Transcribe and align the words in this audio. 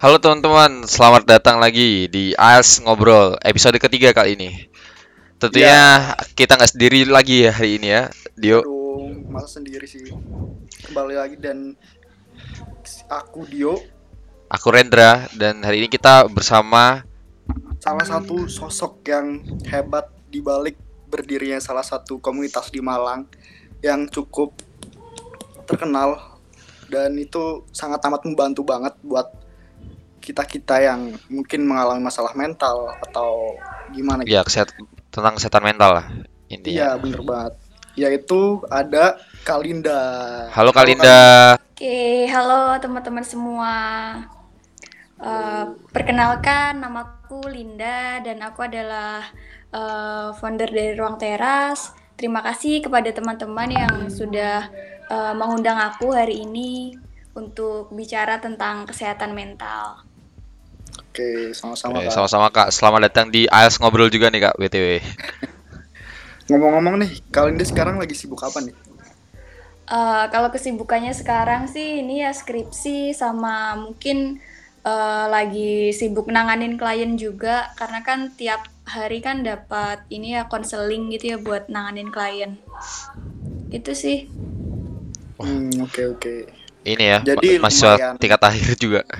Halo 0.00 0.16
teman-teman, 0.16 0.88
selamat 0.88 1.28
datang 1.28 1.60
lagi 1.60 2.08
di 2.08 2.32
AS 2.32 2.80
Ngobrol 2.80 3.36
episode 3.44 3.76
ketiga 3.76 4.16
kali 4.16 4.32
ini. 4.32 4.50
Tentunya 5.36 6.16
kita 6.32 6.56
nggak 6.56 6.72
sendiri 6.72 7.04
lagi 7.04 7.44
ya 7.44 7.52
hari 7.52 7.76
ini 7.76 7.92
ya, 7.92 8.08
Dio. 8.32 8.64
Aduh, 8.64 9.12
masa 9.28 9.60
sendiri 9.60 9.84
sih. 9.84 10.08
Kembali 10.88 11.20
lagi 11.20 11.36
dan 11.36 11.76
aku 13.12 13.44
Dio, 13.44 13.76
Aku 14.48 14.72
Rendra 14.72 15.28
dan 15.36 15.60
hari 15.60 15.84
ini 15.84 15.92
kita 15.92 16.24
bersama 16.32 17.04
salah 17.84 18.08
satu 18.08 18.48
sosok 18.48 19.04
yang 19.04 19.44
hebat 19.68 20.08
di 20.32 20.40
balik 20.40 20.80
berdirinya 21.12 21.60
salah 21.60 21.84
satu 21.84 22.16
komunitas 22.24 22.72
di 22.72 22.80
Malang 22.80 23.28
yang 23.84 24.08
cukup 24.08 24.56
terkenal 25.68 26.40
dan 26.88 27.12
itu 27.20 27.68
sangat 27.68 28.00
amat 28.08 28.24
membantu 28.24 28.64
banget 28.64 28.96
buat 29.04 29.39
kita-kita 30.30 30.78
yang 30.78 31.10
mungkin 31.26 31.66
mengalami 31.66 32.06
masalah 32.06 32.30
mental 32.38 32.94
atau 33.10 33.58
gimana 33.90 34.22
gitu. 34.22 34.38
ya 34.38 34.46
kesehat 34.46 34.70
tentang 35.10 35.34
kesehatan 35.34 35.66
mental 35.66 35.90
lah 35.98 36.06
Iya, 36.50 36.58
intinya. 36.58 36.86
bener 36.98 37.20
banget. 37.22 37.52
Yaitu 37.94 38.58
ada 38.66 39.18
Kalinda. 39.46 40.00
Halo 40.50 40.74
Kalinda. 40.74 41.54
Oke, 41.70 42.26
halo 42.26 42.74
teman-teman 42.82 43.22
semua. 43.22 43.74
Eh, 45.20 45.64
perkenalkan, 45.94 46.82
namaku 46.82 47.46
Linda 47.46 48.18
dan 48.18 48.42
aku 48.42 48.66
adalah 48.66 49.30
eh, 49.70 50.28
founder 50.34 50.66
dari 50.66 50.98
Ruang 50.98 51.22
Teras. 51.22 51.94
Terima 52.18 52.42
kasih 52.42 52.82
kepada 52.82 53.14
teman-teman 53.14 53.70
yang 53.70 53.94
sudah 54.10 54.66
eh, 55.06 55.34
mengundang 55.38 55.78
aku 55.78 56.10
hari 56.10 56.42
ini 56.42 56.98
untuk 57.38 57.94
bicara 57.94 58.42
tentang 58.42 58.90
kesehatan 58.90 59.38
mental. 59.38 60.02
Oke, 61.10 61.50
sama-sama 61.58 61.98
Oke, 61.98 62.06
Kak. 62.06 62.14
sama-sama 62.14 62.46
Kak. 62.54 62.68
Selamat 62.70 63.00
datang 63.10 63.26
di 63.34 63.50
AS 63.50 63.82
Ngobrol 63.82 64.14
juga 64.14 64.30
nih 64.30 64.46
Kak, 64.46 64.54
BTW. 64.62 64.86
Ngomong-ngomong 66.50 67.02
nih, 67.02 67.10
Kalinda 67.34 67.66
sekarang 67.66 67.98
lagi 67.98 68.14
sibuk 68.14 68.38
apa 68.46 68.62
nih? 68.62 68.74
Eh, 69.90 70.24
kalau 70.30 70.54
kesibukannya 70.54 71.10
sekarang 71.10 71.66
sih 71.66 72.06
ini 72.06 72.22
ya 72.22 72.30
skripsi 72.30 73.10
sama 73.10 73.74
mungkin 73.74 74.38
eh, 74.86 75.24
lagi 75.26 75.90
sibuk 75.90 76.30
nanganin 76.30 76.78
klien 76.78 77.18
juga 77.18 77.74
karena 77.74 77.98
kan 78.06 78.30
tiap 78.38 78.62
hari 78.86 79.18
kan 79.18 79.42
dapat 79.42 80.06
ini 80.14 80.38
ya 80.38 80.46
konseling 80.46 81.10
gitu 81.10 81.34
ya 81.34 81.38
buat 81.42 81.66
nanganin 81.66 82.14
klien. 82.14 82.54
Itu 83.74 83.98
sih. 83.98 84.30
Hmm, 85.42 85.70
oke 85.82 86.02
oke. 86.14 86.34
Ini 86.86 87.04
ya, 87.04 87.18
Jadi 87.26 87.48
ma- 87.58 87.62
mahasiswa 87.66 87.92
lumayan. 87.98 88.14
tingkat 88.22 88.40
akhir 88.46 88.70
juga. 88.78 89.00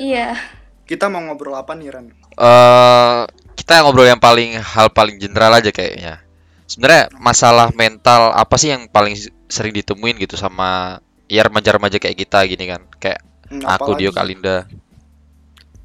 Iya. 0.00 0.36
Kita 0.84 1.08
mau 1.08 1.24
ngobrol 1.24 1.56
apa 1.56 1.72
nih 1.72 1.88
Ren? 1.90 2.06
eh 2.34 3.22
kita 3.54 3.80
ngobrol 3.86 4.10
yang 4.10 4.18
paling 4.18 4.58
hal 4.58 4.90
paling 4.90 5.16
general 5.16 5.54
aja 5.56 5.70
kayaknya. 5.70 6.20
Sebenarnya 6.68 7.12
masalah 7.16 7.70
mental 7.72 8.34
apa 8.34 8.56
sih 8.58 8.74
yang 8.74 8.90
paling 8.90 9.14
sering 9.46 9.72
ditemuin 9.72 10.18
gitu 10.20 10.34
sama 10.34 10.98
ya 11.30 11.46
remaja-remaja 11.46 11.96
kayak 11.96 12.18
kita 12.26 12.44
gini 12.44 12.64
kan? 12.68 12.82
Kayak 12.98 13.22
Hmm, 13.54 13.62
aku 13.64 13.94
Dio 13.94 14.10
Kalinda. 14.10 14.64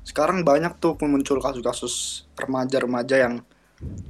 Sekarang 0.08 0.42
banyak 0.42 0.80
tuh 0.80 0.96
muncul 1.06 1.38
kasus-kasus 1.38 2.26
remaja-remaja 2.40 3.16
yang 3.20 3.44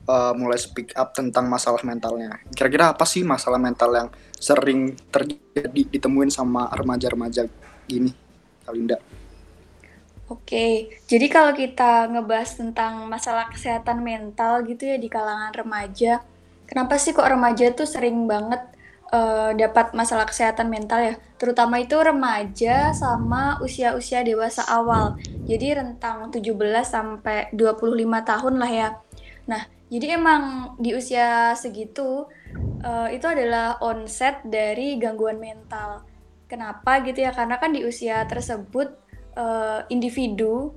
uh, 0.07 0.33
mulai 0.37 0.55
speak 0.55 0.93
up 0.95 1.11
tentang 1.11 1.49
masalah 1.49 1.81
mentalnya. 1.83 2.39
Kira-kira 2.53 2.93
apa 2.93 3.03
sih 3.03 3.25
masalah 3.25 3.57
mental 3.59 3.89
yang 3.91 4.07
sering 4.37 4.95
terjadi 5.11 5.81
ditemuin 5.91 6.31
sama 6.31 6.69
remaja-remaja 6.71 7.49
gini, 7.89 8.13
Kalinda? 8.63 8.95
Oke. 10.29 10.93
Jadi 11.09 11.25
kalau 11.25 11.57
kita 11.57 12.05
ngebahas 12.05 12.53
tentang 12.53 13.09
masalah 13.09 13.49
kesehatan 13.49 14.05
mental 14.05 14.61
gitu 14.61 14.85
ya 14.85 15.01
di 15.01 15.09
kalangan 15.09 15.49
remaja, 15.57 16.21
kenapa 16.69 17.01
sih 17.01 17.17
kok 17.17 17.25
remaja 17.25 17.73
tuh 17.73 17.89
sering 17.89 18.29
banget 18.29 18.61
eh, 19.09 19.57
dapat 19.57 19.97
masalah 19.97 20.29
kesehatan 20.29 20.69
mental 20.69 21.01
ya? 21.01 21.15
Terutama 21.41 21.81
itu 21.81 21.97
remaja 21.97 22.93
sama 22.93 23.57
usia-usia 23.65 24.21
dewasa 24.21 24.69
awal. 24.69 25.17
Jadi 25.49 25.73
rentang 25.73 26.29
17 26.29 26.85
sampai 26.85 27.49
25 27.49 27.97
tahun 28.21 28.53
lah 28.61 28.71
ya. 28.71 28.89
Nah, 29.49 29.65
jadi 29.89 30.21
emang 30.21 30.77
di 30.77 30.93
usia 30.93 31.57
segitu 31.57 32.29
eh, 32.85 33.17
itu 33.17 33.25
adalah 33.25 33.81
onset 33.81 34.45
dari 34.45 34.93
gangguan 35.01 35.41
mental. 35.41 36.05
Kenapa 36.45 37.01
gitu 37.01 37.17
ya? 37.25 37.33
Karena 37.33 37.57
kan 37.57 37.73
di 37.73 37.81
usia 37.81 38.21
tersebut 38.29 39.08
eh, 39.37 39.81
individu 39.91 40.73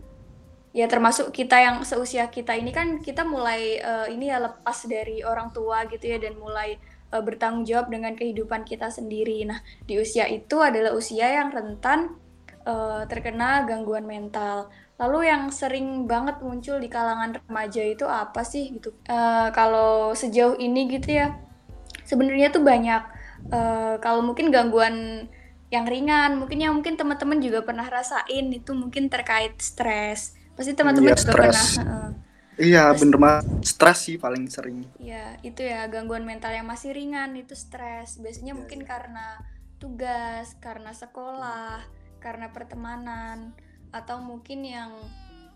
ya 0.72 0.88
termasuk 0.88 1.36
kita 1.36 1.60
yang 1.60 1.76
seusia 1.84 2.32
kita 2.32 2.56
ini 2.56 2.72
kan 2.72 3.04
kita 3.04 3.28
mulai 3.28 3.76
eh, 3.76 4.06
ini 4.08 4.32
ya 4.32 4.40
lepas 4.40 4.88
dari 4.88 5.20
orang 5.20 5.52
tua 5.52 5.84
gitu 5.88 6.08
ya 6.08 6.16
dan 6.16 6.40
mulai 6.40 6.80
eh, 7.12 7.22
bertanggung 7.22 7.68
jawab 7.68 7.92
dengan 7.92 8.16
kehidupan 8.16 8.64
kita 8.64 8.88
sendiri. 8.88 9.44
Nah, 9.44 9.60
di 9.84 10.00
usia 10.00 10.24
itu 10.32 10.64
adalah 10.64 10.96
usia 10.96 11.28
yang 11.28 11.52
rentan 11.52 12.16
eh, 12.64 13.04
terkena 13.04 13.68
gangguan 13.68 14.08
mental. 14.08 14.72
Lalu 14.96 15.28
yang 15.28 15.52
sering 15.52 16.08
banget 16.08 16.40
muncul 16.40 16.80
di 16.80 16.88
kalangan 16.88 17.36
remaja 17.36 17.82
itu 17.84 18.08
apa 18.08 18.40
sih 18.40 18.72
gitu? 18.72 18.96
Eh, 19.04 19.48
kalau 19.52 20.16
sejauh 20.16 20.56
ini 20.56 20.88
gitu 20.88 21.20
ya, 21.20 21.36
sebenarnya 22.08 22.48
tuh 22.48 22.64
banyak. 22.64 23.02
eh, 23.50 23.98
kalau 23.98 24.22
mungkin 24.22 24.54
gangguan 24.54 25.26
yang 25.72 25.84
ringan, 25.88 26.36
mungkin 26.40 26.58
yang 26.60 26.72
mungkin 26.76 26.94
teman-teman 27.00 27.38
juga 27.40 27.64
pernah 27.64 27.86
rasain 27.88 28.46
itu 28.52 28.72
mungkin 28.76 29.08
terkait 29.08 29.56
stres. 29.58 30.36
Pasti 30.56 30.72
teman-teman 30.76 31.12
Iya, 31.12 31.16
juga 31.16 31.32
stres. 31.32 31.40
pernah. 31.40 31.66
Iya, 32.60 32.82
bener 33.00 33.16
banget. 33.18 33.44
Stres 33.64 33.98
sih 34.06 34.16
paling 34.20 34.44
sering. 34.52 34.84
Ya, 35.02 35.34
itu 35.42 35.60
ya 35.66 35.88
gangguan 35.90 36.22
mental 36.28 36.52
yang 36.54 36.68
masih 36.68 36.94
ringan 36.94 37.34
itu 37.34 37.54
stres. 37.58 38.20
Biasanya 38.22 38.54
Iya, 38.54 38.60
mungkin 38.60 38.80
karena 38.86 39.40
tugas, 39.82 40.54
karena 40.62 40.92
sekolah, 40.94 41.82
karena 42.22 42.46
pertemanan, 42.54 43.38
atau 43.90 44.22
mungkin 44.22 44.62
yang 44.62 44.92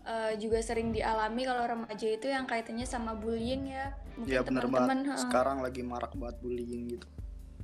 eh, 0.07 0.33
juga 0.41 0.59
sering 0.63 0.89
dialami 0.95 1.41
kalau 1.47 1.63
remaja 1.67 2.07
itu 2.17 2.27
yang 2.31 2.45
kaitannya 2.49 2.87
sama 2.87 3.11
bullying 3.15 3.63
ya. 3.71 3.93
Mungkin 4.19 4.33
Iya, 4.33 4.41
bener 4.47 4.65
teman-teman, 4.65 4.97
banget. 4.97 5.07
heeh. 5.09 5.23
Sekarang 5.23 5.57
lagi 5.65 5.81
marak 5.91 6.11
banget 6.19 6.37
bullying 6.43 6.83
gitu. 6.93 7.07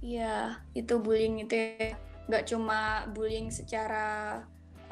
Iya, 0.04 0.60
itu 0.80 0.94
bullying 1.04 1.36
itu 1.44 1.56
ya. 1.56 1.96
Nggak 2.30 2.44
cuma 2.52 2.80
bullying 3.14 3.50
secara 3.52 4.08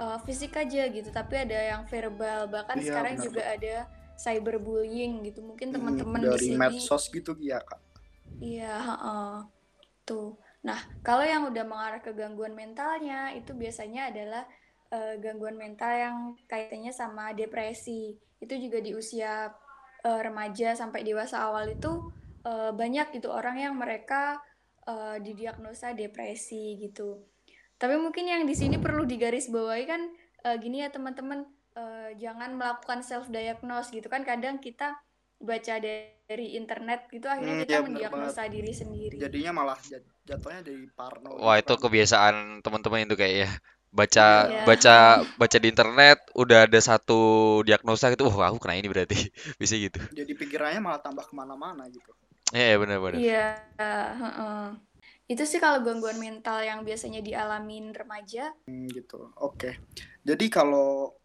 uh, 0.01 0.17
fisik 0.25 0.53
aja 0.63 0.87
gitu, 0.91 1.09
tapi 1.13 1.33
ada 1.45 1.57
yang 1.71 1.81
verbal. 1.91 2.39
Bahkan 2.51 2.79
Iya, 2.79 2.87
sekarang 2.87 3.15
benar, 3.15 3.25
juga 3.25 3.43
ada 3.55 3.75
cyberbullying 4.19 5.13
gitu. 5.27 5.39
Mungkin 5.49 5.69
Hmm, 5.71 5.75
teman-teman 5.75 6.23
di 6.33 6.39
sini 6.47 6.59
medsos 6.59 7.03
gitu 7.15 7.31
ya, 7.49 7.59
Kak. 7.69 7.81
Iya, 8.41 8.73
heeh. 8.87 9.31
Tuh. 10.07 10.29
Nah, 10.67 10.79
kalau 11.07 11.25
yang 11.25 11.43
udah 11.51 11.65
mengarah 11.71 12.01
ke 12.05 12.11
gangguan 12.19 12.53
mentalnya, 12.57 13.33
itu 13.39 13.51
biasanya 13.61 14.01
adalah 14.11 14.43
eh, 14.95 15.15
gangguan 15.23 15.57
mental 15.63 15.93
yang 16.05 16.17
kaitannya 16.51 16.93
sama 17.01 17.33
depresi. 17.37 18.17
Itu 18.43 18.53
juga 18.63 18.79
di 18.81 18.91
usia 18.97 19.49
eh, 20.07 20.19
remaja 20.25 20.69
sampai 20.81 21.01
dewasa 21.07 21.37
awal 21.47 21.65
itu 21.77 21.91
eh, 22.49 22.71
banyak 22.81 23.07
gitu 23.17 23.29
orang 23.33 23.57
yang 23.61 23.75
mereka 23.77 24.39
eh, 24.87 25.17
didiagnosa 25.25 25.93
depresi 25.97 26.77
gitu. 26.83 27.21
Tapi 27.81 27.95
mungkin 27.97 28.25
yang 28.29 28.43
di 28.49 28.53
sini 28.55 28.77
perlu 28.77 29.03
digarisbawahi 29.09 29.83
kan 29.89 30.01
eh, 30.47 30.55
gini 30.63 30.83
ya 30.85 30.89
teman-teman, 30.93 31.39
eh, 31.77 32.09
jangan 32.23 32.51
melakukan 32.59 33.01
self 33.05 33.27
diagnose 33.33 33.89
gitu 33.93 34.07
kan 34.13 34.21
kadang 34.27 34.57
kita 34.61 34.97
baca 35.41 35.75
dari 35.81 36.47
internet 36.59 37.09
gitu 37.09 37.25
Hmm, 37.37 37.55
akhirnya 37.55 37.57
kita 37.57 37.75
iya, 37.75 37.79
bener 37.85 38.01
mendiagnosa 38.05 38.45
diri 38.51 38.71
sendiri. 38.71 39.21
Jadinya 39.21 39.51
malah 39.59 39.79
jat- 39.91 40.09
jatuhnya 40.29 40.61
dari 40.67 40.85
parno. 40.97 41.33
Wah, 41.43 41.55
itu 41.61 41.73
gitu 41.73 41.83
kan. 41.83 41.83
kebiasaan 41.83 42.35
teman-teman 42.65 43.05
itu 43.07 43.15
kayak 43.21 43.35
ya. 43.43 43.49
Baca 43.97 44.21
Iya. 44.25 44.61
baca 44.67 44.91
baca 45.41 45.57
di 45.63 45.67
internet 45.73 46.17
udah 46.41 46.57
ada 46.67 46.79
satu 46.89 47.19
diagnosa 47.67 48.05
gitu. 48.13 48.23
Wah, 48.31 48.47
aku 48.51 48.57
kena 48.63 48.75
ini 48.79 48.87
berarti. 48.93 49.15
Bisa 49.61 49.75
gitu. 49.85 49.99
Jadi 50.17 50.31
pikirannya 50.39 50.79
malah 50.85 51.01
tambah 51.05 51.25
ke 51.29 51.33
mana-mana 51.39 51.83
gitu. 51.95 52.11
Iya, 52.51 52.65
iya, 52.67 52.77
benar-benar. 52.79 53.19
Iya, 53.19 53.45
heeh. 54.19 54.65
Itu 55.31 55.43
sih 55.47 55.59
kalau 55.63 55.79
gangguan 55.83 56.19
mental 56.19 56.59
yang 56.63 56.83
biasanya 56.83 57.23
dialamin 57.23 57.95
remaja. 57.95 58.51
Hmm, 58.67 58.87
gitu. 58.91 59.31
Oke. 59.39 59.79
Jadi 60.27 60.51
kalau 60.51 61.15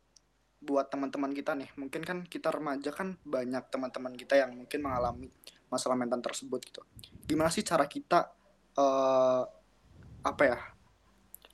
buat 0.62 0.87
teman-teman 0.88 1.34
kita 1.34 1.58
nih, 1.58 1.70
mungkin 1.78 2.02
kan 2.06 2.19
kita 2.26 2.55
remaja 2.55 2.90
kan 2.94 3.19
banyak 3.26 3.67
teman-teman 3.70 4.14
kita 4.14 4.38
yang 4.38 4.55
mungkin 4.55 4.81
mengalami 4.82 5.28
masalah 5.67 5.99
mental 5.99 6.23
tersebut 6.23 6.62
gitu. 6.62 6.82
Gimana 7.26 7.50
sih 7.50 7.67
cara 7.67 7.84
kita 7.90 8.31
eh 8.78 9.43
apa 10.23 10.43
ya? 10.46 10.58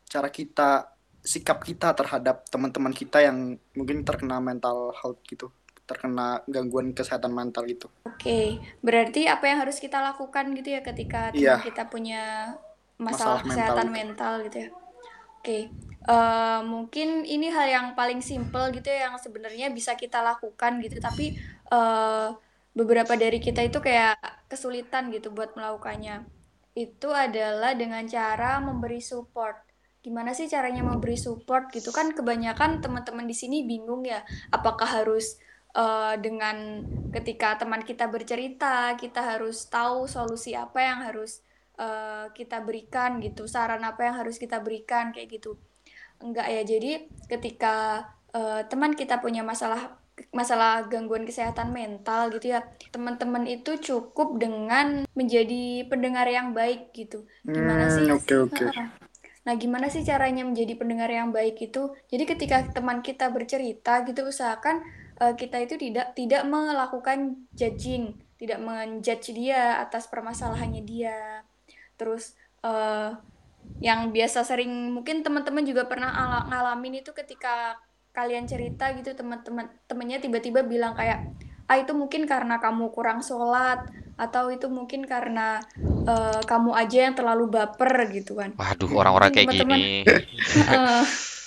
Cara 0.08 0.28
kita 0.28 0.92
sikap 1.22 1.62
kita 1.62 1.94
terhadap 1.94 2.44
teman-teman 2.50 2.90
kita 2.92 3.22
yang 3.22 3.54
mungkin 3.78 4.02
terkena 4.02 4.42
mental 4.42 4.90
health 4.98 5.22
gitu, 5.24 5.54
terkena 5.92 6.40
gangguan 6.48 6.96
kesehatan 6.96 7.36
mental 7.36 7.68
gitu. 7.68 7.92
Oke, 8.08 8.56
berarti 8.80 9.28
apa 9.28 9.44
yang 9.44 9.60
harus 9.60 9.76
kita 9.76 10.00
lakukan 10.00 10.56
gitu 10.56 10.72
ya 10.72 10.80
ketika 10.80 11.28
teman 11.30 11.60
kita 11.60 11.92
punya 11.92 12.56
Masalah 12.96 13.04
masalah 13.04 13.38
mental 13.38 13.50
kesehatan 13.52 13.86
itu. 13.86 13.94
mental 13.94 14.32
gitu 14.48 14.56
ya. 14.56 14.68
Oke, 15.42 15.58
uh, 16.06 16.60
mungkin 16.64 17.22
ini 17.26 17.50
hal 17.50 17.66
yang 17.68 17.86
paling 17.94 18.22
simple 18.22 18.70
gitu 18.74 18.88
ya 18.90 19.10
yang 19.10 19.16
sebenarnya 19.18 19.70
bisa 19.70 19.94
kita 19.94 20.22
lakukan 20.22 20.78
gitu 20.82 20.98
tapi 20.98 21.38
uh, 21.70 22.34
beberapa 22.72 23.14
dari 23.14 23.38
kita 23.38 23.60
itu 23.68 23.78
kayak 23.78 24.16
kesulitan 24.48 25.12
gitu 25.12 25.28
buat 25.30 25.52
melakukannya 25.52 26.24
itu 26.72 27.12
adalah 27.12 27.76
dengan 27.76 28.08
cara 28.08 28.56
memberi 28.64 29.04
support 29.04 29.60
gimana 30.02 30.34
sih 30.34 30.50
caranya 30.50 30.82
memberi 30.82 31.14
support 31.14 31.70
gitu 31.70 31.94
kan 31.94 32.10
kebanyakan 32.10 32.82
teman-teman 32.82 33.28
di 33.28 33.36
sini 33.36 33.62
bingung 33.62 34.02
ya 34.02 34.24
apakah 34.50 34.88
harus 34.88 35.38
uh, 35.76 36.14
dengan 36.20 36.84
ketika 37.12 37.60
teman 37.60 37.84
kita 37.84 38.08
bercerita 38.08 38.96
kita 38.96 39.20
harus 39.20 39.68
tahu 39.68 40.08
solusi 40.08 40.56
apa 40.56 40.80
yang 40.80 40.98
harus 41.04 41.44
uh, 41.76 42.32
kita 42.32 42.60
berikan 42.64 43.20
gitu 43.20 43.44
saran 43.48 43.84
apa 43.84 44.08
yang 44.08 44.16
harus 44.20 44.36
kita 44.40 44.60
berikan 44.60 45.12
kayak 45.12 45.40
gitu. 45.40 45.56
Enggak 46.22 46.48
ya 46.48 46.62
jadi 46.62 47.08
ketika 47.28 48.06
uh, 48.32 48.62
teman 48.68 48.94
kita 48.94 49.20
punya 49.20 49.42
masalah 49.44 50.00
masalah 50.30 50.86
gangguan 50.92 51.24
kesehatan 51.24 51.72
mental 51.72 52.28
gitu 52.36 52.52
ya 52.52 52.60
teman-teman 52.92 53.48
itu 53.48 53.80
cukup 53.80 54.36
dengan 54.36 55.08
menjadi 55.16 55.88
pendengar 55.88 56.28
yang 56.28 56.52
baik 56.52 56.92
gitu. 56.92 57.24
Gimana 57.48 57.88
hmm, 57.88 57.94
sih? 57.96 58.06
okay, 58.12 58.38
okay. 58.44 58.68
nah 59.42 59.58
gimana 59.58 59.90
sih 59.90 60.04
caranya 60.06 60.46
menjadi 60.46 60.76
pendengar 60.76 61.08
yang 61.08 61.32
baik 61.32 61.58
itu? 61.58 61.96
Jadi 62.12 62.24
ketika 62.28 62.62
teman 62.70 63.00
kita 63.00 63.32
bercerita 63.32 64.04
gitu 64.04 64.28
usahakan 64.28 64.84
uh, 65.22 65.34
kita 65.38 65.62
itu 65.62 65.78
tidak 65.78 66.18
tidak 66.18 66.42
melakukan 66.42 67.46
judging 67.54 68.18
tidak 68.42 68.58
menjudge 68.58 69.30
dia 69.38 69.78
atas 69.78 70.10
permasalahannya 70.10 70.82
dia. 70.82 71.46
Terus 71.94 72.34
uh, 72.66 73.14
yang 73.78 74.10
biasa 74.10 74.42
sering 74.42 74.90
mungkin 74.90 75.22
teman-teman 75.22 75.62
juga 75.62 75.86
pernah 75.86 76.10
ngalamin 76.50 77.06
itu 77.06 77.14
ketika 77.14 77.78
kalian 78.10 78.50
cerita 78.50 78.90
gitu 78.98 79.14
teman-teman 79.14 79.70
temennya 79.86 80.18
tiba-tiba 80.18 80.66
bilang 80.66 80.98
kayak 80.98 81.30
ah 81.70 81.78
itu 81.78 81.94
mungkin 81.94 82.26
karena 82.26 82.58
kamu 82.58 82.90
kurang 82.90 83.22
sholat 83.22 83.86
atau 84.18 84.50
itu 84.50 84.66
mungkin 84.66 85.06
karena 85.06 85.62
uh, 86.04 86.42
kamu 86.42 86.74
aja 86.74 87.06
yang 87.06 87.14
terlalu 87.14 87.46
baper 87.46 88.10
gitu 88.10 88.42
kan. 88.42 88.58
Waduh 88.58 88.90
orang-orang 88.90 89.30
kayak 89.30 89.54
gini. 89.54 90.02
Uh, 90.66 91.06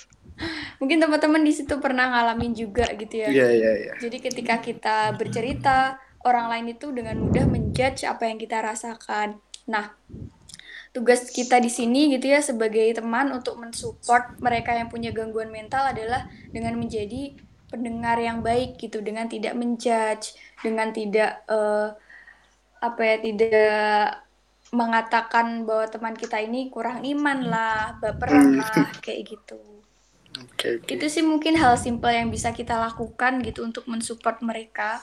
mungkin 0.80 1.00
teman-teman 1.00 1.42
di 1.42 1.52
situ 1.52 1.80
pernah 1.80 2.12
ngalamin 2.12 2.52
juga 2.52 2.84
gitu 2.92 3.24
ya 3.24 3.28
yeah, 3.32 3.50
yeah, 3.50 3.74
yeah. 3.88 3.96
jadi 3.96 4.16
ketika 4.20 4.60
kita 4.60 4.96
bercerita 5.16 5.96
orang 6.24 6.52
lain 6.52 6.76
itu 6.76 6.92
dengan 6.92 7.16
mudah 7.22 7.48
menjudge 7.48 8.04
apa 8.04 8.28
yang 8.28 8.36
kita 8.36 8.60
rasakan 8.60 9.40
nah 9.64 9.96
tugas 10.96 11.28
kita 11.28 11.60
di 11.60 11.68
sini 11.68 12.08
gitu 12.16 12.32
ya 12.32 12.40
sebagai 12.40 12.88
teman 12.96 13.28
untuk 13.28 13.60
mensupport 13.60 14.36
mereka 14.40 14.72
yang 14.72 14.88
punya 14.88 15.12
gangguan 15.12 15.52
mental 15.52 15.92
adalah 15.92 16.24
dengan 16.48 16.76
menjadi 16.80 17.36
pendengar 17.68 18.16
yang 18.16 18.40
baik 18.40 18.80
gitu 18.80 19.04
dengan 19.04 19.28
tidak 19.28 19.52
menjudge 19.52 20.32
dengan 20.64 20.96
tidak 20.96 21.44
uh, 21.52 21.92
apa 22.80 23.00
ya 23.02 23.16
tidak 23.20 24.24
mengatakan 24.72 25.68
bahwa 25.68 25.86
teman 25.90 26.14
kita 26.16 26.42
ini 26.42 26.72
kurang 26.72 27.04
iman 27.04 27.38
lah 27.44 28.00
baperan 28.00 28.56
hmm. 28.56 28.60
lah 28.62 28.88
kayak 29.04 29.36
gitu 29.36 29.60
okay, 30.42 30.82
okay. 30.82 30.96
itu 30.98 31.06
sih 31.08 31.22
mungkin 31.24 31.56
hal 31.56 31.80
simpel 31.80 32.12
yang 32.12 32.28
bisa 32.28 32.52
kita 32.52 32.76
lakukan 32.76 33.40
gitu 33.44 33.64
untuk 33.64 33.88
mensupport 33.88 34.40
mereka 34.44 35.00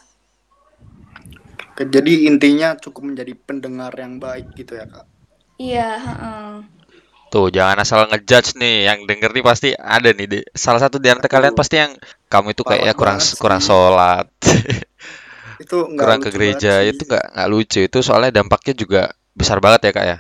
jadi 1.74 2.30
intinya 2.30 2.78
cukup 2.78 3.14
menjadi 3.14 3.34
pendengar 3.34 3.94
yang 3.98 4.22
baik 4.22 4.54
gitu 4.54 4.78
ya 4.78 4.86
kak 4.86 5.10
Iya, 5.62 5.90
heeh. 6.02 6.50
Tuh, 7.30 7.50
jangan 7.50 7.78
asal 7.82 8.06
ngejudge 8.10 8.58
nih. 8.58 8.90
Yang 8.90 9.00
denger 9.10 9.30
nih 9.34 9.46
pasti 9.46 9.70
ada 9.74 10.10
nih. 10.14 10.28
Di, 10.30 10.40
salah 10.54 10.82
satu 10.82 10.98
di 11.02 11.10
antara 11.10 11.30
kalian 11.30 11.58
pasti 11.58 11.82
yang 11.82 11.94
kamu 12.30 12.54
itu 12.54 12.64
kayak 12.66 12.84
ya 12.90 12.94
kurang 12.94 13.18
kurang 13.38 13.62
sholat. 13.62 14.30
itu 15.64 15.78
kurang 15.96 16.20
ke 16.20 16.34
gereja 16.34 16.84
itu 16.84 17.08
nggak 17.08 17.40
nggak 17.40 17.48
lucu 17.48 17.80
itu 17.86 18.00
soalnya 18.04 18.42
dampaknya 18.42 18.74
juga 18.76 19.02
besar 19.32 19.64
banget 19.64 19.90
ya 19.90 19.92
kak 19.94 20.06
ya. 20.06 20.18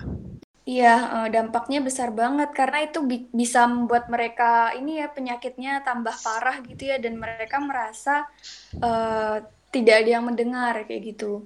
Iya, 0.63 1.27
dampaknya 1.27 1.83
besar 1.83 2.15
banget 2.15 2.55
karena 2.55 2.87
itu 2.87 3.03
bi 3.03 3.27
bisa 3.35 3.67
membuat 3.67 4.07
mereka 4.07 4.71
ini 4.71 5.03
ya 5.03 5.11
penyakitnya 5.11 5.83
tambah 5.83 6.15
parah 6.23 6.63
gitu 6.63 6.87
ya 6.87 6.95
dan 7.03 7.19
mereka 7.19 7.59
merasa 7.59 8.31
uh, 8.79 9.43
tidak 9.75 10.07
ada 10.07 10.09
yang 10.19 10.23
mendengar 10.23 10.87
kayak 10.87 11.15
gitu. 11.15 11.43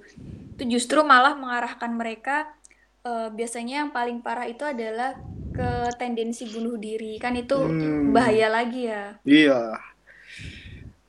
Itu 0.54 0.62
justru 0.70 1.02
malah 1.02 1.34
mengarahkan 1.34 1.90
mereka 1.98 2.46
uh, 3.02 3.28
biasanya 3.34 3.84
yang 3.84 3.90
paling 3.90 4.22
parah 4.22 4.46
itu 4.46 4.62
adalah 4.62 5.18
ke 5.58 5.70
tendensi 5.98 6.46
bunuh 6.46 6.78
diri 6.78 7.18
kan 7.18 7.34
itu 7.34 7.58
hmm. 7.58 8.14
bahaya 8.14 8.46
lagi 8.46 8.86
ya 8.86 9.18
iya 9.26 9.74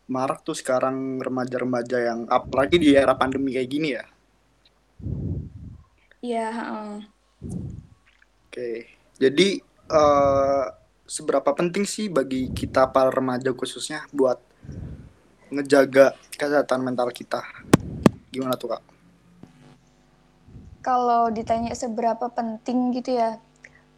marak 0.10 0.42
tuh 0.42 0.58
sekarang 0.58 1.22
remaja-remaja 1.22 1.98
yang 2.02 2.20
apalagi 2.26 2.82
di 2.82 2.98
era 2.98 3.14
pandemi 3.14 3.54
kayak 3.54 3.70
gini 3.70 3.90
ya 3.94 4.06
iya 6.26 6.50
uh. 6.50 6.98
Oke. 8.50 8.70
Jadi 9.22 9.62
uh, 9.94 10.66
seberapa 11.06 11.54
penting 11.54 11.86
sih 11.86 12.10
bagi 12.10 12.50
kita 12.50 12.90
para 12.90 13.14
remaja 13.14 13.54
khususnya 13.54 14.10
buat 14.10 14.42
ngejaga 15.54 16.18
kesehatan 16.34 16.82
mental 16.82 17.14
kita? 17.14 17.46
Gimana 18.34 18.58
tuh 18.58 18.74
kak? 18.74 18.84
Kalau 20.82 21.30
ditanya 21.30 21.78
seberapa 21.78 22.26
penting 22.34 22.90
gitu 22.98 23.22
ya, 23.22 23.38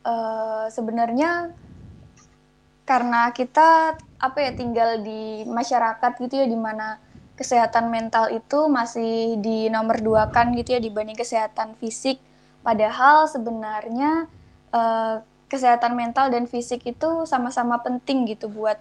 uh, 0.04 0.68
sebenarnya 0.68 1.56
karena 2.84 3.32
kita 3.32 3.96
apa 4.20 4.38
ya 4.44 4.52
tinggal 4.52 5.00
di 5.00 5.48
masyarakat 5.48 6.12
gitu 6.28 6.44
ya 6.44 6.48
di 6.50 6.60
mana 6.60 7.00
kesehatan 7.40 7.88
mental 7.88 8.28
itu 8.36 8.68
masih 8.68 9.40
di 9.40 9.72
nomor 9.72 10.02
dua 10.04 10.28
kan 10.28 10.52
gitu 10.52 10.76
ya 10.76 10.82
dibanding 10.82 11.16
kesehatan 11.16 11.78
fisik. 11.80 12.20
Padahal 12.62 13.26
sebenarnya 13.30 14.30
uh, 14.72 15.24
kesehatan 15.52 15.94
mental 16.00 16.32
dan 16.32 16.48
fisik 16.48 16.88
itu 16.88 17.28
sama-sama 17.28 17.80
penting 17.84 18.24
gitu 18.24 18.48
buat 18.48 18.80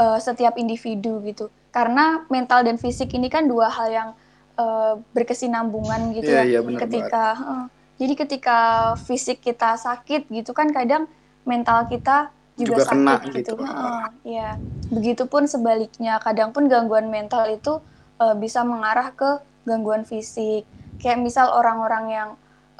uh, 0.00 0.16
setiap 0.16 0.56
individu 0.56 1.20
gitu. 1.24 1.52
Karena 1.68 2.24
mental 2.32 2.64
dan 2.64 2.80
fisik 2.80 3.12
ini 3.12 3.28
kan 3.28 3.44
dua 3.44 3.68
hal 3.68 3.88
yang 3.92 4.08
uh, 4.56 4.96
berkesinambungan 5.12 6.16
gitu 6.16 6.32
yeah, 6.32 6.44
ya. 6.48 6.58
Yeah, 6.58 6.62
iya, 6.64 6.78
ketika 6.80 7.24
uh, 7.36 7.66
jadi 8.00 8.14
ketika 8.14 8.58
fisik 9.04 9.44
kita 9.44 9.76
sakit 9.76 10.32
gitu 10.32 10.56
kan 10.56 10.72
kadang 10.72 11.10
mental 11.44 11.84
kita 11.90 12.32
juga, 12.58 12.82
juga 12.82 12.82
sakit 12.88 12.92
kena, 12.94 13.14
gitu. 13.22 13.36
gitu. 13.38 13.52
Uh, 13.62 14.06
ya. 14.26 14.48
Begitupun 14.90 15.46
sebaliknya, 15.46 16.18
kadang 16.18 16.50
pun 16.50 16.66
gangguan 16.66 17.12
mental 17.12 17.46
itu 17.46 17.78
uh, 18.18 18.34
bisa 18.34 18.66
mengarah 18.66 19.14
ke 19.14 19.38
gangguan 19.62 20.02
fisik. 20.02 20.66
Kayak 20.98 21.22
misal 21.22 21.54
orang-orang 21.54 22.04
yang 22.10 22.30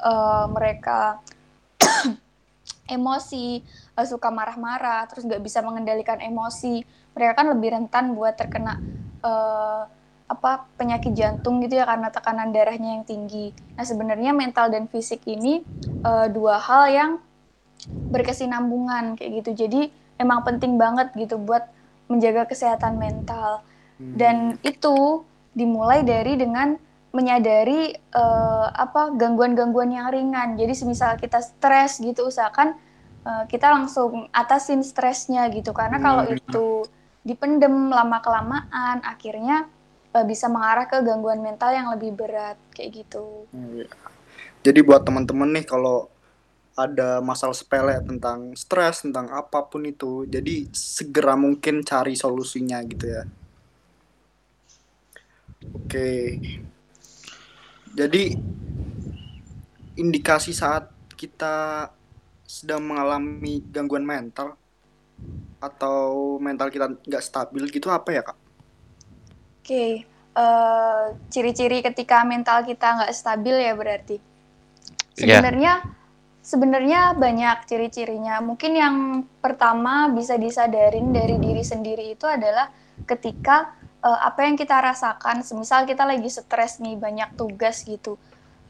uh, 0.03 0.45
mereka 0.51 1.23
emosi, 2.89 3.61
uh, 3.93 4.05
suka 4.05 4.33
marah-marah, 4.33 5.05
terus 5.07 5.23
nggak 5.23 5.39
bisa 5.45 5.61
mengendalikan 5.61 6.17
emosi, 6.19 6.81
mereka 7.13 7.45
kan 7.45 7.47
lebih 7.53 7.69
rentan 7.77 8.17
buat 8.17 8.35
terkena 8.35 8.81
uh, 9.21 9.85
apa 10.29 10.69
penyakit 10.77 11.17
jantung 11.17 11.57
gitu 11.65 11.81
ya 11.81 11.89
karena 11.89 12.13
tekanan 12.13 12.53
darahnya 12.53 13.01
yang 13.01 13.05
tinggi. 13.05 13.49
Nah 13.73 13.81
sebenarnya 13.81 14.29
mental 14.29 14.69
dan 14.69 14.85
fisik 14.85 15.25
ini 15.25 15.65
uh, 16.05 16.29
dua 16.29 16.61
hal 16.61 16.83
yang 16.93 17.11
berkesinambungan 18.13 19.17
kayak 19.17 19.41
gitu. 19.41 19.65
Jadi 19.65 19.81
emang 20.21 20.45
penting 20.45 20.77
banget 20.77 21.09
gitu 21.17 21.41
buat 21.41 21.65
menjaga 22.05 22.45
kesehatan 22.45 23.01
mental. 23.01 23.65
Hmm. 23.97 24.13
Dan 24.13 24.35
itu 24.61 25.25
dimulai 25.57 26.05
dari 26.05 26.37
dengan 26.37 26.77
menyadari 27.09 27.97
uh, 28.13 28.67
apa 28.69 29.13
gangguan-gangguan 29.17 29.89
yang 29.89 30.07
ringan. 30.13 30.55
Jadi 30.55 30.73
semisal 30.77 31.17
kita 31.17 31.41
stres 31.41 31.97
gitu 31.97 32.29
usahakan 32.29 32.77
uh, 33.25 33.43
kita 33.49 33.73
langsung 33.73 34.29
atasin 34.29 34.85
stresnya 34.85 35.49
gitu 35.49 35.73
karena 35.73 35.97
kalau 35.97 36.23
hmm. 36.25 36.37
itu 36.37 36.67
dipendem 37.25 37.91
lama 37.91 38.21
kelamaan 38.21 39.01
akhirnya 39.03 39.67
uh, 40.13 40.25
bisa 40.25 40.47
mengarah 40.47 40.85
ke 40.85 41.01
gangguan 41.01 41.41
mental 41.41 41.73
yang 41.73 41.89
lebih 41.89 42.13
berat 42.13 42.57
kayak 42.73 43.05
gitu. 43.05 43.49
Hmm, 43.53 43.83
iya. 43.83 43.89
Jadi 44.61 44.79
buat 44.83 45.01
teman-teman 45.01 45.49
nih 45.55 45.65
kalau 45.65 46.11
ada 46.79 47.19
masalah 47.19 47.55
sepele 47.55 47.99
tentang 48.07 48.55
stres 48.55 49.03
tentang 49.03 49.27
apa 49.35 49.67
pun 49.67 49.83
itu, 49.83 50.23
jadi 50.23 50.63
segera 50.71 51.35
mungkin 51.35 51.83
cari 51.83 52.15
solusinya 52.15 52.79
gitu 52.87 53.05
ya. 53.19 53.23
Oke. 55.75 56.39
Jadi 57.93 58.35
indikasi 59.99 60.55
saat 60.55 60.89
kita 61.17 61.89
sedang 62.47 62.81
mengalami 62.85 63.61
gangguan 63.69 64.07
mental 64.07 64.55
atau 65.59 66.39
mental 66.39 66.71
kita 66.71 66.87
nggak 66.87 67.23
stabil 67.23 67.63
gitu 67.67 67.91
apa 67.91 68.09
ya 68.09 68.21
kak? 68.23 68.37
Oke, 69.59 70.07
uh, 70.33 71.13
ciri-ciri 71.29 71.83
ketika 71.83 72.23
mental 72.23 72.63
kita 72.63 73.03
nggak 73.03 73.13
stabil 73.13 73.55
ya 73.59 73.73
berarti. 73.75 74.17
Iya. 75.19 75.43
Sebenarnya 75.43 75.73
Sebenarnya 76.49 77.13
banyak 77.13 77.69
ciri-cirinya. 77.69 78.41
Mungkin 78.41 78.73
yang 78.73 78.95
pertama 79.37 80.09
bisa 80.09 80.33
disadarin 80.33 81.13
dari 81.13 81.37
diri 81.37 81.61
sendiri 81.61 82.17
itu 82.17 82.25
adalah 82.25 82.73
ketika 83.05 83.77
uh, 84.03 84.19
apa 84.25 84.47
yang 84.47 84.55
kita 84.55 84.75
rasakan, 84.79 85.43
semisal 85.43 85.83
kita 85.83 86.03
lagi 86.07 86.27
stres 86.31 86.79
nih 86.79 86.95
banyak 86.95 87.35
tugas 87.35 87.83
gitu, 87.83 88.15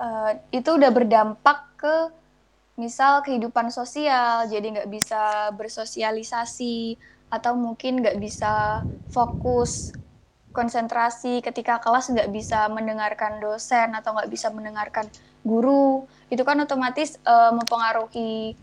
uh, 0.02 0.32
itu 0.50 0.70
udah 0.76 0.92
berdampak 0.94 1.66
ke 1.80 1.96
misal 2.80 3.20
kehidupan 3.22 3.70
sosial, 3.70 4.48
jadi 4.48 4.64
nggak 4.80 4.90
bisa 4.90 5.52
bersosialisasi 5.56 6.96
atau 7.30 7.54
mungkin 7.54 8.02
nggak 8.02 8.18
bisa 8.18 8.82
fokus 9.14 9.94
konsentrasi 10.50 11.46
ketika 11.46 11.78
kelas 11.78 12.10
nggak 12.10 12.34
bisa 12.34 12.66
mendengarkan 12.74 13.38
dosen 13.38 13.94
atau 13.94 14.18
nggak 14.18 14.32
bisa 14.34 14.50
mendengarkan 14.50 15.06
guru. 15.46 16.10
Itu 16.32 16.42
kan 16.42 16.58
otomatis 16.64 17.22
uh, 17.28 17.54
mempengaruhi 17.54 18.58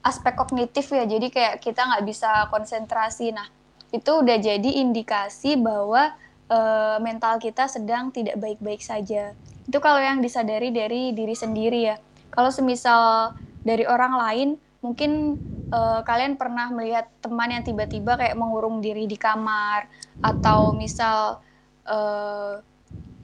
aspek 0.00 0.34
kognitif 0.38 0.88
ya. 0.88 1.04
Jadi 1.04 1.28
kayak 1.28 1.60
kita 1.60 1.84
nggak 1.84 2.04
bisa 2.08 2.48
konsentrasi. 2.48 3.34
Nah 3.34 3.57
itu 3.88 4.10
udah 4.20 4.36
jadi 4.36 4.70
indikasi 4.84 5.56
bahwa 5.56 6.12
uh, 6.52 6.96
mental 7.00 7.40
kita 7.40 7.68
sedang 7.68 8.12
tidak 8.12 8.36
baik-baik 8.36 8.84
saja. 8.84 9.32
Itu 9.64 9.78
kalau 9.80 10.00
yang 10.00 10.20
disadari 10.20 10.72
dari 10.72 11.12
diri 11.16 11.36
sendiri 11.36 11.80
ya. 11.92 11.96
Kalau 12.28 12.52
semisal 12.52 13.32
dari 13.64 13.88
orang 13.88 14.14
lain, 14.16 14.48
mungkin 14.84 15.40
uh, 15.72 16.04
kalian 16.04 16.36
pernah 16.36 16.68
melihat 16.68 17.08
teman 17.24 17.48
yang 17.50 17.64
tiba-tiba 17.64 18.20
kayak 18.20 18.36
mengurung 18.36 18.84
diri 18.84 19.08
di 19.08 19.16
kamar 19.16 19.88
atau 20.20 20.76
misal 20.76 21.40
uh, 21.88 22.60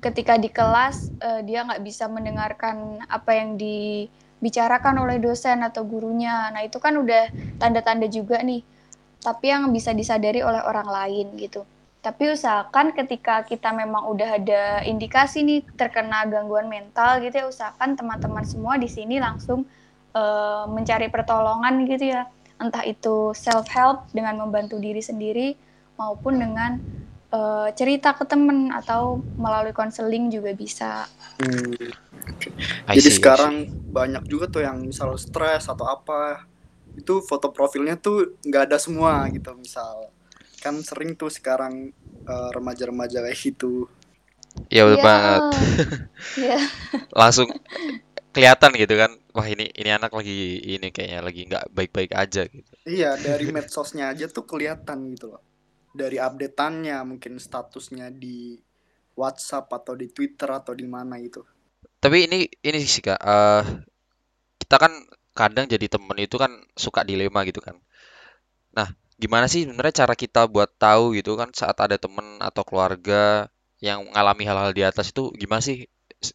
ketika 0.01 0.37
di 0.37 0.53
kelas 0.53 1.13
uh, 1.21 1.41
dia 1.45 1.65
nggak 1.65 1.85
bisa 1.85 2.09
mendengarkan 2.09 3.01
apa 3.09 3.31
yang 3.37 3.57
dibicarakan 3.57 5.01
oleh 5.05 5.21
dosen 5.21 5.61
atau 5.61 5.85
gurunya. 5.85 6.49
Nah 6.53 6.65
itu 6.65 6.81
kan 6.81 6.97
udah 6.97 7.29
tanda-tanda 7.61 8.09
juga 8.09 8.41
nih 8.41 8.74
tapi 9.25 9.49
yang 9.49 9.73
bisa 9.73 9.97
disadari 9.97 10.45
oleh 10.45 10.61
orang 10.61 10.85
lain 10.85 11.33
gitu. 11.41 11.65
Tapi 12.05 12.37
usahakan 12.37 12.93
ketika 12.93 13.41
kita 13.49 13.73
memang 13.73 14.05
udah 14.13 14.37
ada 14.37 14.63
indikasi 14.85 15.41
nih 15.41 15.65
terkena 15.73 16.29
gangguan 16.29 16.69
mental 16.69 17.25
gitu 17.25 17.41
ya, 17.41 17.47
usahakan 17.49 17.97
teman-teman 17.97 18.45
semua 18.45 18.77
di 18.77 18.93
sini 18.93 19.17
langsung 19.17 19.65
uh, 20.13 20.69
mencari 20.69 21.09
pertolongan 21.09 21.89
gitu 21.89 22.13
ya. 22.13 22.29
Entah 22.61 22.85
itu 22.85 23.33
self 23.33 23.65
help 23.73 24.05
dengan 24.13 24.37
membantu 24.37 24.77
diri 24.77 25.01
sendiri 25.01 25.57
maupun 25.97 26.37
dengan 26.37 26.77
uh, 27.33 27.73
cerita 27.73 28.13
ke 28.13 28.29
temen 28.29 28.69
atau 28.69 29.25
melalui 29.41 29.73
konseling 29.73 30.29
juga 30.29 30.53
bisa. 30.53 31.09
Hmm. 31.41 31.73
Okay. 32.37 32.53
Jadi 33.01 33.11
sekarang 33.17 33.55
banyak 33.89 34.29
juga 34.29 34.53
tuh 34.53 34.61
yang 34.61 34.81
misal 34.85 35.17
stres 35.17 35.73
atau 35.73 35.89
apa 35.89 36.45
itu 36.95 37.21
foto 37.27 37.51
profilnya 37.51 37.99
tuh 37.99 38.39
nggak 38.43 38.71
ada 38.71 38.79
semua 38.79 39.27
gitu 39.31 39.55
misal. 39.59 40.11
Kan 40.63 40.81
sering 40.81 41.19
tuh 41.19 41.29
sekarang 41.29 41.93
uh, 42.25 42.51
remaja-remaja 42.55 43.21
kayak 43.21 43.39
gitu. 43.39 43.91
Ya 44.71 44.87
udah 44.87 44.99
yeah. 44.99 45.05
banget. 45.05 45.43
Yeah. 46.35 46.63
langsung 47.21 47.53
kelihatan 48.35 48.75
gitu 48.75 48.99
kan 48.99 49.15
wah 49.31 49.47
ini 49.47 49.71
ini 49.71 49.91
anak 49.95 50.11
lagi 50.11 50.59
ini 50.59 50.91
kayaknya 50.91 51.21
lagi 51.23 51.41
nggak 51.47 51.65
baik-baik 51.71 52.11
aja 52.15 52.43
gitu. 52.51 52.73
Iya 52.83 53.15
dari 53.15 53.47
medsosnya 53.55 54.11
aja 54.11 54.27
tuh 54.27 54.43
kelihatan 54.43 55.15
gitu 55.15 55.37
loh. 55.37 55.43
Dari 55.95 56.19
updateannya 56.19 56.99
mungkin 57.07 57.39
statusnya 57.39 58.11
di 58.11 58.59
WhatsApp 59.15 59.71
atau 59.71 59.95
di 59.95 60.11
Twitter 60.11 60.51
atau 60.51 60.75
di 60.75 60.87
mana 60.91 61.23
gitu. 61.23 61.47
Tapi 62.03 62.27
ini 62.27 62.51
ini 62.67 62.79
sih 62.83 63.03
kak 63.05 63.23
uh, 63.23 63.63
kita 64.59 64.77
kan 64.81 64.93
kadang 65.35 65.67
jadi 65.67 65.87
temen 65.91 66.17
itu 66.23 66.39
kan 66.39 66.51
suka 66.79 67.03
dilema 67.03 67.43
gitu 67.43 67.59
kan. 67.59 67.77
Nah, 68.71 68.89
gimana 69.19 69.51
sih 69.51 69.67
sebenarnya 69.67 70.07
cara 70.07 70.15
kita 70.15 70.47
buat 70.47 70.71
tahu 70.79 71.19
gitu 71.19 71.35
kan 71.35 71.51
saat 71.55 71.75
ada 71.83 71.99
temen 71.99 72.39
atau 72.39 72.63
keluarga 72.63 73.51
yang 73.83 74.07
mengalami 74.07 74.47
hal-hal 74.47 74.73
di 74.73 74.83
atas 74.87 75.11
itu 75.11 75.35
gimana 75.35 75.61
sih 75.61 75.91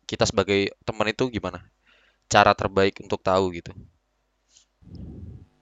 kita 0.06 0.28
sebagai 0.28 0.76
temen 0.84 1.08
itu 1.10 1.32
gimana? 1.32 1.64
Cara 2.30 2.54
terbaik 2.54 3.00
untuk 3.02 3.24
tahu 3.26 3.56
gitu. 3.56 3.74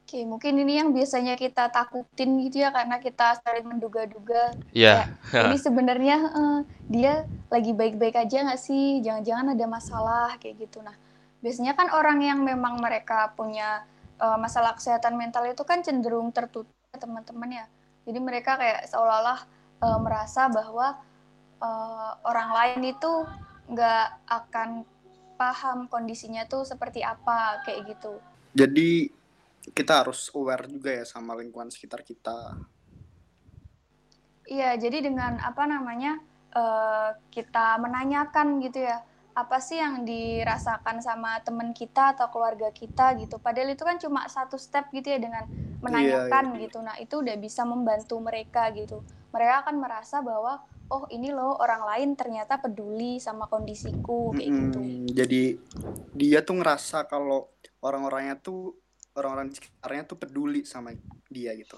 Oke, 0.08 0.24
mungkin 0.24 0.56
ini 0.56 0.80
yang 0.80 0.96
biasanya 0.96 1.36
kita 1.36 1.68
takutin 1.68 2.40
gitu 2.48 2.64
ya 2.64 2.72
karena 2.72 2.96
kita 2.96 3.44
sering 3.44 3.68
menduga-duga. 3.68 4.56
Iya. 4.72 5.12
Yeah. 5.36 5.46
ini 5.52 5.60
sebenarnya 5.60 6.18
uh, 6.32 6.60
dia 6.88 7.28
lagi 7.52 7.76
baik-baik 7.76 8.16
aja 8.16 8.48
nggak 8.48 8.56
sih? 8.56 9.04
Jangan-jangan 9.04 9.52
ada 9.52 9.66
masalah 9.68 10.30
kayak 10.40 10.64
gitu. 10.64 10.80
Nah, 10.80 10.96
biasanya 11.42 11.78
kan 11.78 11.94
orang 11.94 12.20
yang 12.24 12.42
memang 12.42 12.82
mereka 12.82 13.34
punya 13.38 13.86
uh, 14.18 14.38
masalah 14.38 14.74
kesehatan 14.74 15.16
mental 15.16 15.46
itu 15.46 15.62
kan 15.62 15.86
cenderung 15.86 16.34
tertutup 16.34 16.74
teman-teman 16.94 17.64
ya. 17.64 17.66
Jadi 18.08 18.20
mereka 18.24 18.58
kayak 18.58 18.88
seolah-olah 18.90 19.40
uh, 19.84 20.00
merasa 20.02 20.50
bahwa 20.50 20.98
uh, 21.62 22.12
orang 22.26 22.50
lain 22.54 22.82
itu 22.96 23.12
nggak 23.68 24.08
akan 24.26 24.88
paham 25.38 25.86
kondisinya 25.86 26.50
tuh 26.50 26.66
seperti 26.66 27.06
apa 27.06 27.62
kayak 27.68 27.94
gitu. 27.94 28.18
Jadi 28.58 29.14
kita 29.76 30.02
harus 30.02 30.32
aware 30.34 30.66
juga 30.66 30.90
ya 30.96 31.06
sama 31.06 31.38
lingkungan 31.38 31.70
sekitar 31.70 32.02
kita. 32.02 32.58
Iya 34.48 34.80
jadi 34.80 35.04
dengan 35.04 35.38
apa 35.44 35.68
namanya 35.68 36.24
uh, 36.56 37.12
kita 37.30 37.76
menanyakan 37.84 38.64
gitu 38.64 38.88
ya 38.88 39.04
apa 39.38 39.62
sih 39.62 39.78
yang 39.78 40.02
dirasakan 40.02 40.98
sama 40.98 41.38
teman 41.46 41.70
kita 41.70 42.18
atau 42.18 42.34
keluarga 42.34 42.74
kita 42.74 43.14
gitu. 43.22 43.38
Padahal 43.38 43.70
itu 43.70 43.86
kan 43.86 44.02
cuma 44.02 44.26
satu 44.26 44.58
step 44.58 44.90
gitu 44.90 45.14
ya 45.14 45.22
dengan 45.22 45.46
menanyakan 45.78 46.44
iya, 46.50 46.54
iya. 46.58 46.64
gitu. 46.66 46.78
Nah, 46.82 46.98
itu 46.98 47.22
udah 47.22 47.38
bisa 47.38 47.62
membantu 47.62 48.18
mereka 48.18 48.74
gitu. 48.74 49.06
Mereka 49.30 49.62
akan 49.62 49.76
merasa 49.78 50.26
bahwa 50.26 50.66
oh 50.90 51.06
ini 51.14 51.30
loh 51.30 51.54
orang 51.62 51.86
lain 51.86 52.10
ternyata 52.18 52.58
peduli 52.58 53.22
sama 53.22 53.46
kondisiku 53.46 54.34
kayak 54.34 54.50
hmm, 54.50 54.58
gitu. 54.58 54.80
Jadi 55.14 55.42
dia 56.18 56.42
tuh 56.42 56.58
ngerasa 56.58 57.06
kalau 57.06 57.54
orang-orangnya 57.86 58.42
tuh 58.42 58.74
orang-orang 59.14 59.54
sekitarnya 59.54 60.10
tuh 60.10 60.18
peduli 60.18 60.66
sama 60.66 60.98
dia 61.30 61.54
gitu. 61.54 61.78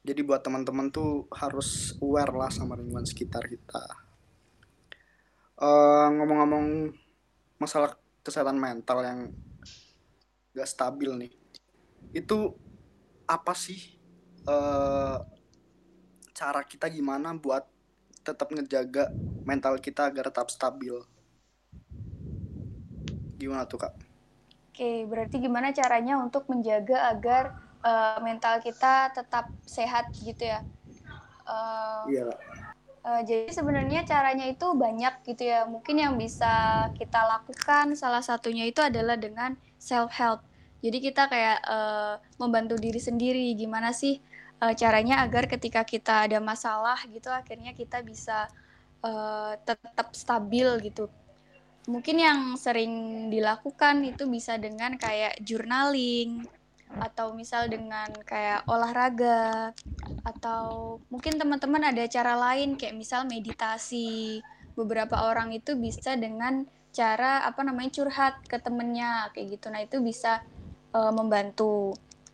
Jadi 0.00 0.20
buat 0.24 0.40
teman-teman 0.40 0.88
tuh 0.88 1.28
harus 1.36 2.00
aware 2.00 2.32
lah 2.32 2.48
sama 2.48 2.80
lingkungan 2.80 3.04
sekitar 3.04 3.44
kita 3.44 4.01
eh, 5.62 6.06
ngomong-ngomong 6.18 6.66
masalah 7.62 7.94
kesehatan 8.26 8.58
mental 8.58 8.98
yang 9.06 9.20
gak 10.52 10.68
stabil 10.68 11.10
nih 11.16 11.32
itu 12.12 12.52
apa 13.24 13.56
sih 13.56 13.96
uh, 14.44 15.16
cara 16.36 16.60
kita 16.66 16.90
gimana 16.92 17.32
buat 17.32 17.64
tetap 18.20 18.52
ngejaga 18.52 19.08
mental 19.46 19.80
kita 19.80 20.12
agar 20.12 20.28
tetap 20.28 20.52
stabil 20.52 20.92
gimana 23.40 23.66
tuh 23.66 23.82
kak? 23.82 23.94
Oke 24.70 25.02
berarti 25.08 25.42
gimana 25.42 25.74
caranya 25.74 26.20
untuk 26.22 26.46
menjaga 26.46 27.10
agar 27.10 27.58
uh, 27.82 28.22
mental 28.22 28.62
kita 28.62 29.10
tetap 29.10 29.50
sehat 29.66 30.14
gitu 30.22 30.46
ya? 30.46 30.62
Uh, 31.42 32.06
iya 32.06 32.30
Uh, 33.02 33.18
jadi 33.26 33.50
sebenarnya 33.50 34.06
caranya 34.06 34.46
itu 34.46 34.66
banyak 34.78 35.26
gitu 35.26 35.42
ya. 35.50 35.66
Mungkin 35.66 35.98
yang 35.98 36.14
bisa 36.14 36.86
kita 36.94 37.18
lakukan 37.26 37.98
salah 37.98 38.22
satunya 38.22 38.62
itu 38.70 38.78
adalah 38.78 39.18
dengan 39.18 39.58
self 39.74 40.14
help. 40.14 40.46
Jadi 40.82 40.98
kita 41.02 41.26
kayak 41.26 41.58
uh, 41.66 42.14
membantu 42.38 42.78
diri 42.78 43.02
sendiri. 43.02 43.58
Gimana 43.58 43.90
sih 43.90 44.22
uh, 44.62 44.70
caranya 44.78 45.26
agar 45.26 45.50
ketika 45.50 45.82
kita 45.82 46.30
ada 46.30 46.38
masalah 46.38 46.98
gitu, 47.10 47.26
akhirnya 47.26 47.74
kita 47.74 48.06
bisa 48.06 48.46
uh, 49.02 49.58
tetap 49.66 50.14
stabil 50.14 50.66
gitu. 50.86 51.10
Mungkin 51.90 52.16
yang 52.22 52.40
sering 52.54 53.26
dilakukan 53.34 54.06
itu 54.06 54.30
bisa 54.30 54.54
dengan 54.62 54.94
kayak 54.94 55.42
journaling, 55.42 56.46
atau 57.00 57.32
misal 57.32 57.70
dengan 57.70 58.10
kayak 58.26 58.68
olahraga 58.68 59.72
atau 60.26 60.98
mungkin 61.08 61.40
teman-teman 61.40 61.88
ada 61.88 62.04
cara 62.10 62.36
lain 62.36 62.76
kayak 62.76 62.96
misal 62.96 63.24
meditasi. 63.24 64.42
Beberapa 64.72 65.28
orang 65.28 65.52
itu 65.52 65.76
bisa 65.76 66.16
dengan 66.16 66.64
cara 66.92 67.44
apa 67.44 67.60
namanya 67.60 67.92
curhat 67.92 68.40
ke 68.48 68.56
temennya 68.56 69.28
kayak 69.36 69.60
gitu. 69.60 69.68
Nah 69.68 69.84
itu 69.84 70.00
bisa 70.00 70.40
uh, 70.96 71.12
membantu. 71.12 71.92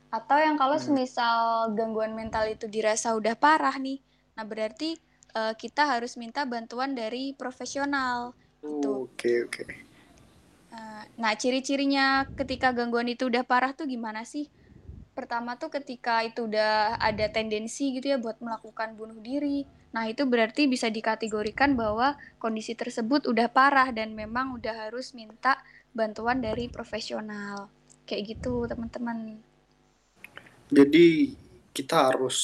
Atau 0.08 0.38
yang 0.40 0.56
kalau 0.56 0.78
hmm. 0.78 0.86
semisal 0.86 1.74
gangguan 1.74 2.14
mental 2.14 2.46
itu 2.46 2.70
dirasa 2.70 3.12
udah 3.12 3.36
parah 3.36 3.74
nih 3.76 4.00
nah 4.38 4.46
berarti 4.46 4.94
uh, 5.34 5.50
kita 5.58 5.82
harus 5.82 6.14
minta 6.14 6.46
bantuan 6.46 6.94
dari 6.94 7.34
profesional. 7.34 8.38
Gitu. 8.62 9.10
Oke 9.10 9.10
okay, 9.18 9.36
oke. 9.42 9.62
okay. 9.66 9.87
Eh, 10.68 11.04
nah, 11.22 11.32
ciri-cirinya 11.32 12.28
ketika 12.36 12.68
gangguan 12.76 13.08
itu 13.08 13.24
udah 13.30 13.44
parah 13.50 13.72
tuh 13.78 13.86
gimana 13.88 14.22
sih? 14.28 14.46
Pertama 15.16 15.50
tuh 15.62 15.70
ketika 15.76 16.14
itu 16.28 16.40
udah 16.48 17.00
ada 17.00 17.26
tendensi 17.36 17.84
gitu 17.96 18.06
ya 18.12 18.18
buat 18.24 18.38
melakukan 18.44 18.94
bunuh 18.98 19.18
diri. 19.28 19.64
Nah, 19.96 20.04
itu 20.12 20.22
berarti 20.28 20.68
bisa 20.68 20.92
dikategorikan 20.92 21.70
bahwa 21.74 22.08
kondisi 22.42 22.76
tersebut 22.76 23.24
udah 23.32 23.48
parah 23.48 23.88
dan 23.98 24.12
memang 24.12 24.46
udah 24.60 24.74
harus 24.86 25.16
minta 25.16 25.58
bantuan 25.96 26.38
dari 26.44 26.68
profesional. 26.68 27.72
Kayak 28.06 28.36
gitu, 28.36 28.68
teman-teman. 28.70 29.40
Jadi 30.68 31.32
kita 31.72 32.12
harus 32.12 32.38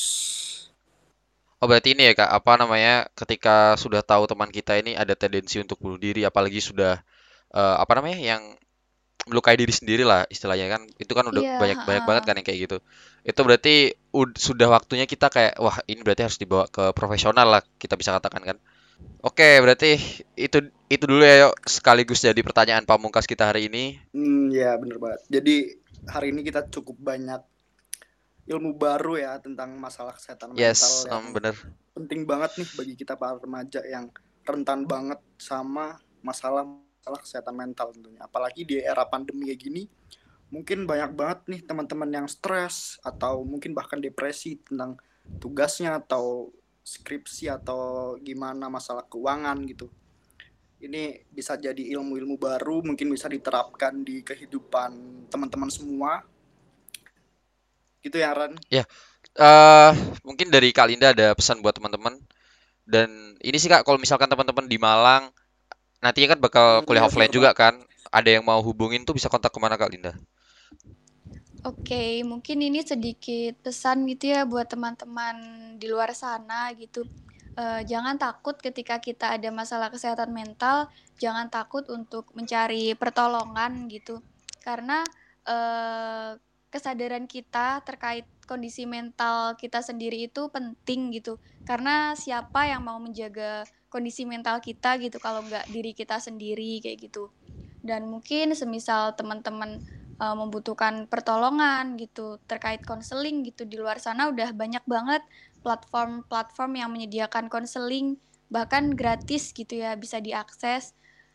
Oh 1.62 1.66
berarti 1.70 1.96
ini 1.96 2.02
ya 2.08 2.12
kak, 2.12 2.28
apa 2.28 2.52
namanya, 2.60 3.08
ketika 3.16 3.72
sudah 3.80 4.04
tahu 4.04 4.28
teman 4.28 4.52
kita 4.52 4.76
ini 4.76 4.92
ada 5.02 5.16
tendensi 5.16 5.56
untuk 5.64 5.80
bunuh 5.80 5.96
diri, 5.96 6.20
apalagi 6.28 6.60
sudah 6.60 7.00
eh, 7.54 7.76
apa 7.82 7.92
namanya, 7.98 8.18
yang 8.20 8.42
melukai 9.30 9.56
diri 9.56 9.72
sendiri 9.72 10.04
lah 10.04 10.28
istilahnya 10.28 10.66
kan, 10.74 10.82
itu 11.00 11.12
kan 11.16 11.24
udah 11.32 11.40
Iya, 11.40 11.52
banyak 11.60 11.78
banyak 11.88 12.04
banget 12.08 12.22
kan 12.28 12.34
yang 12.38 12.46
kayak 12.48 12.60
gitu. 12.68 12.76
Itu 13.24 13.40
berarti 13.46 13.74
ud- 14.12 14.36
sudah 14.36 14.68
waktunya 14.68 15.06
kita 15.08 15.32
kayak, 15.32 15.54
wah 15.64 15.76
ini 15.88 16.00
berarti 16.04 16.22
harus 16.28 16.36
dibawa 16.42 16.66
ke 16.68 16.92
profesional 16.98 17.46
lah, 17.48 17.62
kita 17.80 17.96
bisa 18.00 18.12
katakan 18.16 18.42
kan. 18.44 18.56
Oke, 19.24 19.60
berarti 19.64 19.98
itu 20.38 20.58
itu 20.92 21.04
dulu 21.10 21.22
ya 21.24 21.48
yuk, 21.50 21.54
sekaligus 21.68 22.20
jadi 22.24 22.40
pertanyaan 22.46 22.84
pamungkas 22.88 23.26
kita 23.30 23.50
hari 23.50 23.68
ini. 23.72 23.98
Hmm, 24.14 24.44
ya 24.60 24.70
bener 24.82 24.96
banget. 25.02 25.20
Jadi 25.34 25.54
hari 26.14 26.26
ini 26.32 26.40
kita 26.48 26.60
cukup 26.74 26.96
banyak 27.08 27.40
ilmu 28.52 28.70
baru 28.76 29.14
ya 29.24 29.32
tentang 29.40 29.70
masalah 29.80 30.12
kesehatan 30.16 30.52
mental 30.52 30.92
Yes, 30.92 31.06
yang 31.08 31.24
bener. 31.34 31.54
penting 31.96 32.22
banget 32.30 32.52
nih 32.60 32.68
bagi 32.78 32.94
kita 33.00 33.14
para 33.20 33.36
remaja 33.40 33.80
yang 33.86 34.06
rentan 34.44 34.84
banget 34.84 35.20
sama 35.40 35.96
masalah 36.20 36.64
masalah 37.04 37.20
kesehatan 37.20 37.52
mental 37.52 37.92
tentunya. 37.92 38.24
Apalagi 38.24 38.64
di 38.64 38.80
era 38.80 39.04
pandemi 39.04 39.52
kayak 39.52 39.60
gini, 39.60 39.84
mungkin 40.48 40.88
banyak 40.88 41.12
banget 41.12 41.38
nih 41.52 41.60
teman-teman 41.68 42.08
yang 42.08 42.24
stres 42.24 42.96
atau 43.04 43.44
mungkin 43.44 43.76
bahkan 43.76 44.00
depresi 44.00 44.56
tentang 44.64 44.96
tugasnya 45.36 46.00
atau 46.00 46.48
skripsi 46.80 47.52
atau 47.52 48.16
gimana 48.24 48.72
masalah 48.72 49.04
keuangan 49.04 49.60
gitu. 49.68 49.92
Ini 50.80 51.28
bisa 51.28 51.60
jadi 51.60 51.92
ilmu-ilmu 51.92 52.40
baru, 52.40 52.80
mungkin 52.80 53.12
bisa 53.12 53.28
diterapkan 53.28 54.00
di 54.00 54.24
kehidupan 54.24 55.28
teman-teman 55.28 55.68
semua. 55.68 56.24
Gitu 58.00 58.16
ya, 58.16 58.32
Ran? 58.32 58.56
Ya, 58.72 58.88
eh 59.36 59.92
mungkin 60.24 60.48
dari 60.48 60.72
Kak 60.72 60.88
Linda 60.88 61.12
ada 61.12 61.36
pesan 61.36 61.60
buat 61.60 61.76
teman-teman. 61.76 62.16
Dan 62.88 63.36
ini 63.44 63.60
sih 63.60 63.68
Kak, 63.68 63.84
kalau 63.84 64.00
misalkan 64.00 64.32
teman-teman 64.32 64.64
di 64.64 64.80
Malang, 64.80 65.28
nantinya 66.04 66.28
kan 66.36 66.40
bakal 66.46 66.66
Hmm, 66.68 66.86
kuliah 66.86 67.04
iya 67.04 67.08
offline 67.08 67.32
juga 67.36 67.50
kan. 67.60 67.74
Ada 68.18 68.28
yang 68.40 68.44
mau 68.50 68.60
hubungin 68.68 69.02
tuh 69.08 69.14
bisa 69.18 69.28
kontak 69.32 69.50
ke 69.54 69.58
mana 69.64 69.76
Kak 69.80 69.90
Linda? 69.92 70.12
Oke, 71.64 72.20
mungkin 72.28 72.58
ini 72.60 72.80
sedikit 72.84 73.56
pesan 73.64 74.04
gitu 74.10 74.24
ya 74.36 74.44
buat 74.44 74.68
teman-teman 74.68 75.36
di 75.80 75.86
luar 75.88 76.12
sana 76.12 76.68
gitu. 76.76 77.08
Eh, 77.56 77.80
jangan 77.90 78.16
takut 78.20 78.56
ketika 78.60 79.00
kita 79.00 79.32
ada 79.36 79.48
masalah 79.48 79.88
kesehatan 79.94 80.30
mental, 80.36 80.92
jangan 81.22 81.48
takut 81.48 81.84
untuk 81.88 82.28
mencari 82.36 82.92
pertolongan 83.00 83.88
gitu. 83.88 84.20
Karena 84.60 85.08
eh, 85.48 86.30
kesadaran 86.72 87.24
kita 87.30 87.80
terkait 87.88 88.26
kondisi 88.44 88.84
mental 88.88 89.56
kita 89.58 89.80
sendiri 89.80 90.28
itu 90.28 90.48
penting 90.48 91.12
gitu. 91.12 91.40
Karena 91.64 92.12
siapa 92.16 92.68
yang 92.68 92.84
mau 92.84 93.00
menjaga 93.00 93.64
kondisi 93.88 94.24
mental 94.28 94.60
kita 94.60 95.00
gitu 95.00 95.16
kalau 95.18 95.44
nggak 95.44 95.68
diri 95.68 95.92
kita 95.96 96.20
sendiri 96.20 96.80
kayak 96.84 97.10
gitu. 97.10 97.32
Dan 97.84 98.08
mungkin 98.08 98.56
semisal 98.56 99.12
teman-teman 99.16 99.84
uh, 100.20 100.36
membutuhkan 100.36 101.10
pertolongan 101.10 101.98
gitu 101.98 102.38
terkait 102.46 102.82
konseling 102.84 103.42
gitu 103.46 103.66
di 103.66 103.80
luar 103.80 103.98
sana 103.98 104.30
udah 104.30 104.54
banyak 104.54 104.84
banget 104.86 105.22
platform-platform 105.64 106.72
yang 106.78 106.90
menyediakan 106.92 107.48
konseling 107.48 108.20
bahkan 108.52 108.92
gratis 108.92 109.50
gitu 109.56 109.80
ya 109.80 109.96
bisa 109.96 110.20
diakses 110.20 110.92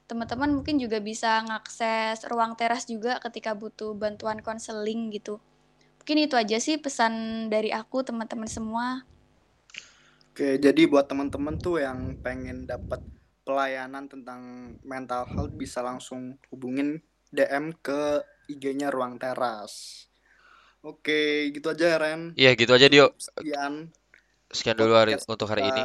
teman-teman 0.09 0.49
mungkin 0.53 0.81
juga 0.81 0.97
bisa 1.01 1.41
ngakses 1.45 2.25
ruang 2.29 2.57
teras 2.57 2.89
juga 2.89 3.21
ketika 3.21 3.53
butuh 3.53 3.93
bantuan 3.97 4.41
konseling 4.41 5.13
gitu 5.13 5.41
mungkin 6.01 6.17
itu 6.25 6.35
aja 6.39 6.57
sih 6.57 6.79
pesan 6.79 7.47
dari 7.51 7.69
aku 7.69 8.01
teman-teman 8.01 8.47
semua 8.49 9.03
Oke, 10.39 10.55
jadi 10.55 10.87
buat 10.87 11.03
teman-teman 11.03 11.59
tuh 11.59 11.83
yang 11.83 12.15
pengen 12.23 12.63
dapat 12.63 13.03
pelayanan 13.43 14.07
tentang 14.07 14.71
mental 14.87 15.27
health 15.27 15.51
bisa 15.51 15.83
langsung 15.83 16.39
hubungin 16.47 17.03
DM 17.27 17.75
ke 17.83 18.23
IG-nya 18.47 18.87
Ruang 18.87 19.19
Teras. 19.19 20.07
Oke, 20.79 21.51
gitu 21.51 21.75
aja 21.75 21.91
ya, 21.91 21.97
Ren. 21.99 22.31
Iya, 22.39 22.55
gitu 22.55 22.71
aja 22.71 22.87
Dio. 22.87 23.11
Sekian 23.19 23.91
Sekian 24.47 24.79
dulu 24.79 24.95
hari, 24.95 25.19
untuk 25.19 25.51
hari 25.51 25.67
ini. 25.67 25.83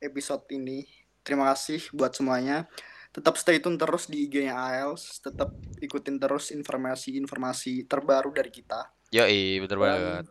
episode 0.00 0.48
ini. 0.56 0.88
Terima 1.20 1.52
kasih 1.52 1.92
buat 1.92 2.16
semuanya. 2.16 2.64
Tetap 3.12 3.36
stay 3.36 3.60
tune 3.60 3.76
terus 3.76 4.08
di 4.08 4.24
IG-nya 4.24 4.56
AELS. 4.56 5.20
Tetap 5.20 5.52
ikutin 5.84 6.16
terus 6.16 6.48
informasi-informasi 6.48 7.84
terbaru 7.84 8.32
dari 8.32 8.48
kita. 8.48 8.95
Yoi, 9.10 9.62
bener 9.62 9.70
Dan 9.70 9.80
banget. 9.80 10.24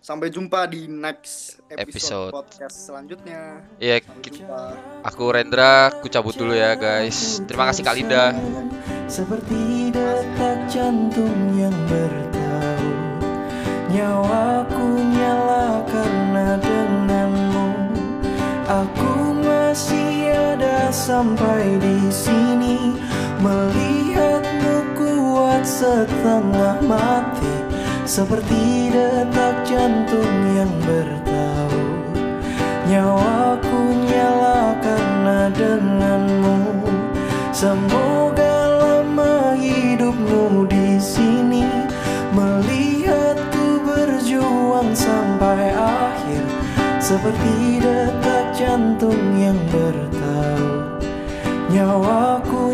sampai 0.00 0.32
jumpa 0.32 0.64
di 0.66 0.88
next 0.88 1.60
episode, 1.68 1.84
Episode. 1.84 2.32
podcast 2.32 2.76
selanjutnya. 2.88 3.60
Iya, 3.76 4.00
aku 5.04 5.22
Rendra, 5.28 5.92
aku 5.92 6.08
cabut 6.08 6.32
dulu 6.32 6.56
ya 6.56 6.72
guys. 6.74 7.44
Terima 7.44 7.68
kasih 7.68 7.84
Kak 7.84 7.94
Linda. 7.94 8.32
Seperti 9.04 9.88
detak 9.88 10.68
jantung 10.68 11.56
yang 11.56 11.72
bertaut 11.88 13.24
Nyawaku 13.88 14.84
nyala 15.00 15.80
karena 15.88 16.60
denganmu 16.60 17.68
Aku 18.68 19.32
masih 19.40 20.28
ada 20.28 20.92
sampai 20.92 21.80
di 21.80 22.12
sini 22.12 23.00
Melihatmu 23.40 24.92
kuat 24.92 25.64
setengah 25.64 26.84
mati 26.84 27.27
Seperti 28.08 28.88
detak 28.88 29.68
jantung 29.68 30.32
yang 30.56 30.72
bertaut 30.80 32.16
Nyawaku 32.88 33.80
nyala 34.08 34.72
karena 34.80 35.52
denganmu. 35.52 36.88
Semoga 37.52 38.80
lama 38.80 39.52
hidupmu 39.60 40.64
di 40.72 40.96
sini 40.96 41.68
Melihatku 42.32 43.84
berjuang 43.84 44.96
sampai 44.96 45.76
akhir. 45.76 46.48
Seperti 47.04 47.84
detak 47.84 48.56
jantung 48.56 49.20
yang 49.36 49.60
bertaut 49.68 51.04
Nyawaku 51.68 52.72